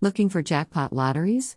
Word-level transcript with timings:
Looking 0.00 0.28
for 0.28 0.42
jackpot 0.42 0.92
lotteries? 0.92 1.56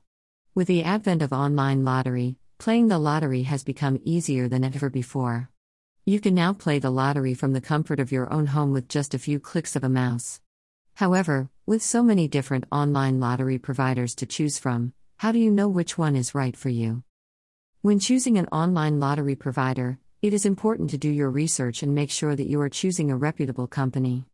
With 0.55 0.65
the 0.65 0.83
advent 0.83 1.21
of 1.21 1.31
online 1.31 1.85
lottery, 1.85 2.37
playing 2.57 2.87
the 2.87 2.97
lottery 2.97 3.43
has 3.43 3.63
become 3.63 4.01
easier 4.03 4.47
than 4.47 4.63
ever 4.63 4.89
before. 4.89 5.51
You 6.07 6.19
can 6.19 6.33
now 6.33 6.51
play 6.51 6.79
the 6.79 6.89
lottery 6.89 7.35
from 7.35 7.53
the 7.53 7.61
comfort 7.61 7.99
of 7.99 8.11
your 8.11 8.33
own 8.33 8.47
home 8.47 8.71
with 8.71 8.87
just 8.87 9.13
a 9.13 9.19
few 9.19 9.39
clicks 9.39 9.75
of 9.75 9.83
a 9.83 9.89
mouse. 9.89 10.41
However, 10.95 11.51
with 11.67 11.83
so 11.83 12.01
many 12.01 12.27
different 12.27 12.65
online 12.71 13.19
lottery 13.19 13.59
providers 13.59 14.15
to 14.15 14.25
choose 14.25 14.57
from, 14.57 14.93
how 15.17 15.31
do 15.31 15.37
you 15.37 15.51
know 15.51 15.69
which 15.69 15.99
one 15.99 16.15
is 16.15 16.33
right 16.33 16.57
for 16.57 16.69
you? 16.69 17.03
When 17.83 17.99
choosing 17.99 18.39
an 18.39 18.47
online 18.47 18.99
lottery 18.99 19.35
provider, 19.35 19.99
it 20.23 20.33
is 20.33 20.47
important 20.47 20.89
to 20.89 20.97
do 20.97 21.11
your 21.11 21.29
research 21.29 21.83
and 21.83 21.93
make 21.93 22.09
sure 22.09 22.35
that 22.35 22.49
you 22.49 22.59
are 22.61 22.69
choosing 22.69 23.11
a 23.11 23.15
reputable 23.15 23.67
company. 23.67 24.25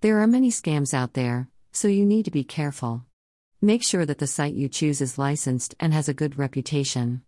There 0.00 0.18
are 0.20 0.26
many 0.26 0.48
scams 0.50 0.94
out 0.94 1.12
there, 1.12 1.50
so 1.72 1.88
you 1.88 2.06
need 2.06 2.24
to 2.24 2.30
be 2.30 2.42
careful. 2.42 3.04
Make 3.62 3.82
sure 3.82 4.06
that 4.06 4.16
the 4.16 4.26
site 4.26 4.54
you 4.54 4.70
choose 4.70 5.02
is 5.02 5.18
licensed 5.18 5.74
and 5.78 5.92
has 5.92 6.08
a 6.08 6.14
good 6.14 6.38
reputation. 6.38 7.20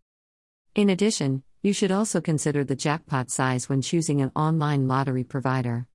In 0.75 0.89
addition, 0.89 1.43
you 1.61 1.75
should 1.75 1.93
also 1.93 2.23
consider 2.23 2.65
the 2.65 2.75
jackpot 2.75 3.31
size 3.31 3.69
when 3.69 3.83
choosing 3.83 4.23
an 4.23 4.33
online 4.35 4.89
lottery 4.89 5.25
provider. 5.25 5.87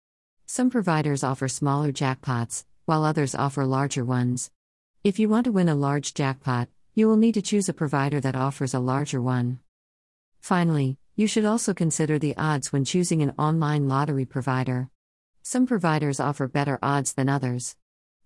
Some 0.46 0.70
providers 0.70 1.24
offer 1.24 1.48
smaller 1.48 1.92
jackpots, 1.92 2.66
while 2.86 3.04
others 3.04 3.34
offer 3.34 3.66
larger 3.66 4.06
ones. 4.06 4.52
If 5.04 5.18
you 5.18 5.28
want 5.28 5.46
to 5.46 5.52
win 5.52 5.70
a 5.70 5.74
large 5.74 6.14
jackpot, 6.14 6.70
you 6.94 7.08
will 7.08 7.18
need 7.18 7.34
to 7.34 7.42
choose 7.42 7.68
a 7.68 7.74
provider 7.74 8.20
that 8.20 8.36
offers 8.36 8.76
a 8.76 8.80
larger 8.80 9.20
one. 9.20 9.58
Finally, 10.40 11.00
you 11.16 11.26
should 11.26 11.46
also 11.46 11.74
consider 11.74 12.20
the 12.20 12.38
odds 12.38 12.72
when 12.72 12.86
choosing 12.86 13.24
an 13.24 13.34
online 13.40 13.88
lottery 13.88 14.26
provider. 14.26 14.92
Some 15.42 15.66
providers 15.66 16.20
offer 16.20 16.48
better 16.48 16.78
odds 16.84 17.14
than 17.14 17.28
others. 17.28 17.76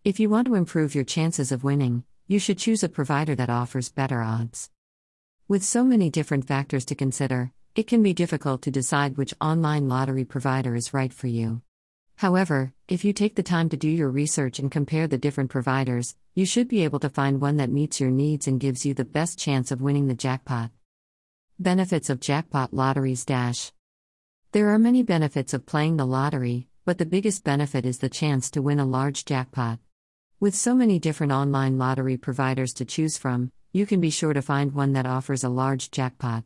If 0.04 0.20
you 0.20 0.32
want 0.32 0.48
to 0.48 0.56
improve 0.56 0.96
your 0.96 1.04
chances 1.04 1.52
of 1.52 1.64
winning, 1.64 2.06
you 2.28 2.40
should 2.40 2.58
choose 2.58 2.82
a 2.82 2.90
provider 2.90 3.36
that 3.36 3.52
offers 3.52 3.90
better 3.90 4.24
odds. 4.24 4.72
With 5.48 5.64
so 5.64 5.84
many 5.84 6.10
different 6.10 6.48
factors 6.48 6.86
to 6.86 6.96
consider, 6.96 7.52
it 7.76 7.86
can 7.86 8.02
be 8.02 8.12
difficult 8.12 8.64
to 8.64 8.72
decide 8.72 9.16
which 9.16 9.36
online 9.40 9.88
lottery 9.88 10.26
provider 10.26 10.74
is 10.74 10.92
right 10.92 11.14
for 11.14 11.28
you. 11.28 11.62
However, 12.16 12.74
if 12.88 13.06
you 13.06 13.14
take 13.14 13.36
the 13.36 13.44
time 13.44 13.70
to 13.70 13.78
do 13.78 13.88
your 13.88 14.10
research 14.10 14.58
and 14.58 14.72
compare 14.72 15.06
the 15.06 15.20
different 15.20 15.52
providers, 15.52 16.16
you 16.34 16.48
should 16.48 16.68
be 16.68 16.84
able 16.84 17.00
to 17.02 17.08
find 17.08 17.40
one 17.40 17.58
that 17.58 17.70
meets 17.70 18.02
your 18.02 18.10
needs 18.10 18.48
and 18.48 18.60
gives 18.60 18.84
you 18.84 18.96
the 18.96 19.06
best 19.06 19.38
chance 19.38 19.70
of 19.70 19.84
winning 19.84 20.08
the 20.08 20.16
jackpot. 20.16 20.72
Benefits 21.60 22.10
of 22.10 22.20
jackpot 22.20 22.74
lotteries 22.74 23.24
dash. 23.24 23.72
There 24.52 24.70
are 24.70 24.80
many 24.80 25.04
benefits 25.04 25.54
of 25.54 25.68
playing 25.68 25.98
the 25.98 26.08
lottery, 26.08 26.70
but 26.86 26.98
the 26.98 27.06
biggest 27.06 27.44
benefit 27.44 27.86
is 27.86 28.00
the 28.00 28.10
chance 28.10 28.50
to 28.50 28.64
win 28.64 28.80
a 28.80 28.86
large 28.86 29.26
jackpot. 29.26 29.78
With 30.42 30.56
so 30.56 30.74
many 30.74 30.98
different 30.98 31.32
online 31.32 31.78
lottery 31.78 32.18
providers 32.18 32.74
to 32.74 32.84
choose 32.84 33.16
from, 33.16 33.52
you 33.74 33.86
can 33.86 34.02
be 34.02 34.10
sure 34.10 34.34
to 34.34 34.42
find 34.42 34.74
one 34.74 34.94
that 34.94 35.06
offers 35.06 35.44
a 35.44 35.50
large 35.50 35.92
jackpot. 35.92 36.44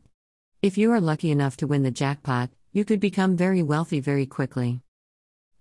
If 0.60 0.76
you 0.76 0.92
are 0.92 1.00
lucky 1.00 1.30
enough 1.30 1.56
to 1.56 1.66
win 1.66 1.82
the 1.82 1.90
jackpot, 1.90 2.50
you 2.74 2.84
could 2.84 3.00
become 3.00 3.38
very 3.38 3.62
wealthy 3.62 4.00
very 4.00 4.26
quickly. 4.26 4.82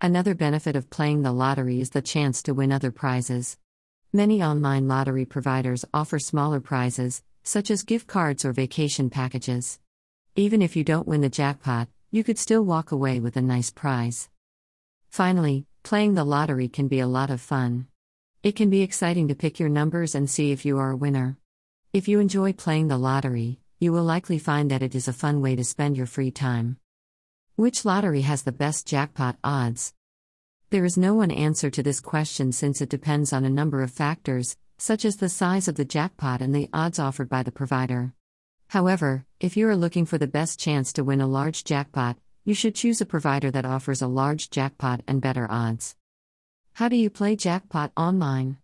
Another 0.02 0.36
benefit 0.36 0.76
of 0.76 0.90
playing 0.90 1.22
the 1.22 1.32
lottery 1.32 1.80
is 1.80 1.92
the 1.92 2.02
chance 2.02 2.44
to 2.44 2.54
win 2.54 2.74
other 2.74 2.92
prizes. 2.92 3.58
Many 4.12 4.44
online 4.44 4.86
lottery 4.86 5.24
providers 5.24 5.86
offer 5.94 6.20
smaller 6.20 6.60
prizes, 6.60 7.24
such 7.44 7.72
as 7.72 7.84
gift 7.84 8.06
cards 8.06 8.44
or 8.44 8.52
vacation 8.52 9.10
packages. 9.10 9.80
Even 10.36 10.62
if 10.62 10.76
you 10.76 10.84
don't 10.84 11.08
win 11.08 11.22
the 11.22 11.30
jackpot, 11.30 11.88
you 12.12 12.22
could 12.22 12.38
still 12.38 12.66
walk 12.66 12.92
away 12.92 13.22
with 13.22 13.38
a 13.38 13.42
nice 13.42 13.72
prize. 13.72 14.28
Finally, 15.10 15.66
playing 15.84 16.16
the 16.16 16.26
lottery 16.26 16.68
can 16.68 16.90
be 16.90 17.00
a 17.00 17.08
lot 17.08 17.30
of 17.30 17.40
fun. 17.40 17.88
It 18.46 18.56
can 18.56 18.70
be 18.70 18.84
exciting 18.84 19.30
to 19.30 19.34
pick 19.34 19.60
your 19.60 19.70
numbers 19.70 20.14
and 20.14 20.30
see 20.30 20.52
if 20.52 20.66
you 20.66 20.78
are 20.78 20.92
a 20.92 20.96
winner. 20.96 21.36
If 21.94 22.08
you 22.08 22.20
enjoy 22.20 22.54
playing 22.54 22.90
the 22.90 22.98
lottery, 23.00 23.60
you 23.80 23.92
will 23.92 24.04
likely 24.04 24.38
find 24.38 24.70
that 24.70 24.84
it 24.84 24.94
is 24.94 25.08
a 25.08 25.14
fun 25.14 25.42
way 25.42 25.56
to 25.56 25.64
spend 25.64 25.98
your 25.98 26.06
free 26.06 26.30
time. 26.30 26.78
Which 27.56 27.86
lottery 27.86 28.22
has 28.22 28.44
the 28.44 28.52
best 28.52 28.86
jackpot 28.86 29.38
odds? 29.44 29.96
There 30.70 30.86
is 30.86 30.96
no 30.96 31.16
one 31.16 31.32
answer 31.32 31.72
to 31.72 31.82
this 31.82 32.00
question 32.00 32.52
since 32.52 32.82
it 32.82 32.90
depends 32.90 33.34
on 33.34 33.46
a 33.46 33.50
number 33.50 33.82
of 33.82 33.90
factors, 33.90 34.56
such 34.78 35.06
as 35.06 35.16
the 35.16 35.28
size 35.28 35.68
of 35.68 35.74
the 35.74 35.84
jackpot 35.84 36.40
and 36.40 36.54
the 36.54 36.70
odds 36.72 37.00
offered 37.00 37.30
by 37.30 37.42
the 37.42 37.52
provider. 37.52 38.14
However, 38.68 39.26
if 39.40 39.58
you 39.58 39.68
are 39.70 39.76
looking 39.76 40.06
for 40.06 40.20
the 40.20 40.28
best 40.28 40.60
chance 40.60 40.94
to 40.94 41.04
win 41.04 41.20
a 41.20 41.26
large 41.26 41.64
jackpot, 41.64 42.18
you 42.44 42.54
should 42.54 42.76
choose 42.76 43.02
a 43.02 43.08
provider 43.08 43.50
that 43.50 43.66
offers 43.66 44.04
a 44.04 44.08
large 44.08 44.52
jackpot 44.52 45.02
and 45.08 45.20
better 45.20 45.48
odds. 45.50 45.96
How 46.76 46.90
do 46.90 46.98
you 46.98 47.10
play 47.10 47.38
jackpot 47.38 47.94
online? 47.96 48.58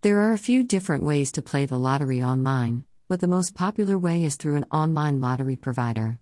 There 0.00 0.18
are 0.18 0.32
a 0.32 0.38
few 0.38 0.64
different 0.64 1.04
ways 1.04 1.30
to 1.30 1.40
play 1.40 1.66
the 1.66 1.78
lottery 1.78 2.20
online, 2.20 2.82
but 3.06 3.20
the 3.20 3.28
most 3.28 3.54
popular 3.54 3.96
way 3.96 4.24
is 4.24 4.34
through 4.34 4.56
an 4.56 4.66
online 4.72 5.20
lottery 5.20 5.54
provider. 5.54 6.18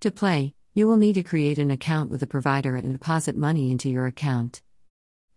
To 0.00 0.10
play, 0.10 0.54
you 0.72 0.88
will 0.88 0.96
need 0.96 1.16
to 1.16 1.22
create 1.22 1.58
an 1.58 1.70
account 1.70 2.10
with 2.10 2.20
the 2.20 2.26
provider 2.26 2.76
and 2.76 2.94
deposit 2.94 3.36
money 3.36 3.70
into 3.70 3.90
your 3.90 4.06
account. 4.06 4.62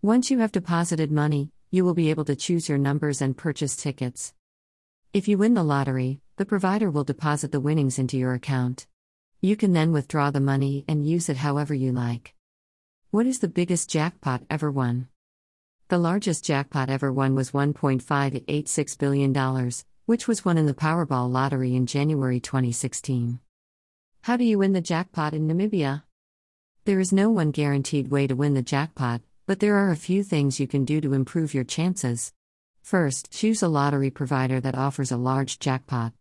Once 0.00 0.30
you 0.30 0.38
have 0.38 0.50
deposited 0.50 1.12
money, 1.12 1.52
you 1.70 1.84
will 1.84 1.92
be 1.92 2.08
able 2.08 2.24
to 2.24 2.34
choose 2.34 2.66
your 2.66 2.78
numbers 2.78 3.20
and 3.20 3.36
purchase 3.36 3.76
tickets. 3.76 4.32
If 5.12 5.28
you 5.28 5.36
win 5.36 5.52
the 5.52 5.62
lottery, 5.62 6.22
the 6.38 6.46
provider 6.46 6.90
will 6.90 7.04
deposit 7.04 7.52
the 7.52 7.60
winnings 7.60 7.98
into 7.98 8.16
your 8.16 8.32
account. 8.32 8.86
You 9.42 9.56
can 9.56 9.74
then 9.74 9.92
withdraw 9.92 10.30
the 10.30 10.40
money 10.40 10.86
and 10.88 11.06
use 11.06 11.28
it 11.28 11.36
however 11.36 11.74
you 11.74 11.92
like. 11.92 12.34
What 13.10 13.26
is 13.26 13.40
the 13.40 13.48
biggest 13.48 13.90
jackpot 13.90 14.44
ever 14.48 14.70
won? 14.70 15.08
The 15.88 15.96
largest 15.96 16.44
jackpot 16.44 16.90
ever 16.90 17.10
won 17.10 17.34
was 17.34 17.52
$1.586 17.52 18.98
billion, 18.98 19.72
which 20.04 20.28
was 20.28 20.44
won 20.44 20.58
in 20.58 20.66
the 20.66 20.74
Powerball 20.74 21.32
lottery 21.32 21.74
in 21.74 21.86
January 21.86 22.40
2016. 22.40 23.40
How 24.20 24.36
do 24.36 24.44
you 24.44 24.58
win 24.58 24.74
the 24.74 24.82
jackpot 24.82 25.32
in 25.32 25.48
Namibia? 25.48 26.02
There 26.84 27.00
is 27.00 27.10
no 27.10 27.30
one 27.30 27.52
guaranteed 27.52 28.10
way 28.10 28.26
to 28.26 28.36
win 28.36 28.52
the 28.52 28.60
jackpot, 28.60 29.22
but 29.46 29.60
there 29.60 29.76
are 29.76 29.90
a 29.90 29.96
few 29.96 30.22
things 30.22 30.60
you 30.60 30.66
can 30.66 30.84
do 30.84 31.00
to 31.00 31.14
improve 31.14 31.54
your 31.54 31.64
chances. 31.64 32.34
First, 32.82 33.30
choose 33.32 33.62
a 33.62 33.68
lottery 33.68 34.10
provider 34.10 34.60
that 34.60 34.76
offers 34.76 35.10
a 35.10 35.16
large 35.16 35.58
jackpot. 35.58 36.12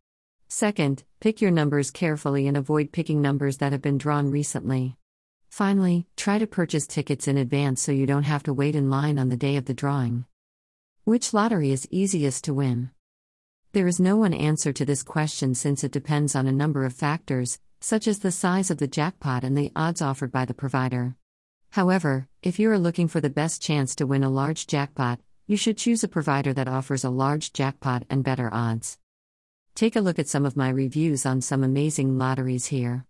Second, 0.48 1.04
pick 1.20 1.42
your 1.42 1.52
numbers 1.52 1.92
carefully 1.92 2.48
and 2.48 2.56
avoid 2.56 2.94
picking 2.94 3.22
numbers 3.22 3.58
that 3.58 3.74
have 3.74 3.82
been 3.82 3.98
drawn 3.98 4.32
recently. 4.32 4.96
Finally, 5.50 6.08
try 6.16 6.38
to 6.38 6.48
purchase 6.48 6.86
tickets 6.88 7.28
in 7.28 7.38
advance 7.38 7.82
so 7.82 7.92
you 7.92 8.06
don't 8.06 8.24
have 8.24 8.44
to 8.44 8.54
wait 8.54 8.76
in 8.76 8.90
line 8.90 9.18
on 9.18 9.30
the 9.30 9.38
day 9.38 9.56
of 9.56 9.66
the 9.66 9.74
drawing. 9.74 10.26
Which 11.04 11.34
lottery 11.34 11.72
is 11.72 11.88
easiest 11.90 12.44
to 12.46 12.54
win? 12.54 12.92
There 13.74 13.88
is 13.88 14.00
no 14.00 14.18
one 14.18 14.34
answer 14.34 14.74
to 14.74 14.86
this 14.86 15.04
question 15.04 15.56
since 15.56 15.84
it 15.84 15.92
depends 15.92 16.36
on 16.36 16.48
a 16.48 16.52
number 16.52 16.84
of 16.84 16.94
factors, 16.94 17.60
such 17.80 18.08
as 18.08 18.20
the 18.20 18.32
size 18.32 18.72
of 18.72 18.78
the 18.78 18.88
jackpot 18.88 19.44
and 19.44 19.58
the 19.58 19.72
odds 19.76 20.02
offered 20.02 20.32
by 20.32 20.46
the 20.46 20.54
provider. 20.54 21.16
However, 21.72 22.28
if 22.42 22.60
you 22.60 22.72
are 22.72 22.80
looking 22.80 23.08
for 23.08 23.22
the 23.22 23.30
best 23.30 23.62
chance 23.62 23.96
to 23.96 24.08
win 24.08 24.24
a 24.24 24.30
large 24.30 24.68
jackpot, 24.68 25.20
you 25.46 25.58
should 25.58 25.78
choose 25.78 26.04
a 26.04 26.08
provider 26.08 26.54
that 26.54 26.68
offers 26.68 27.04
a 27.04 27.10
large 27.10 27.54
jackpot 27.54 28.04
and 28.10 28.24
better 28.24 28.50
odds. 28.52 28.98
Take 29.76 29.96
a 29.96 30.02
look 30.02 30.18
at 30.18 30.28
some 30.28 30.46
of 30.46 30.58
my 30.58 30.70
reviews 30.70 31.26
on 31.26 31.42
some 31.42 31.64
amazing 31.64 32.18
lotteries 32.18 32.66
here. 32.66 33.06